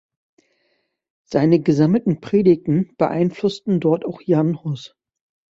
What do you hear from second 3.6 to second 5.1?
dort auch Jan Hus.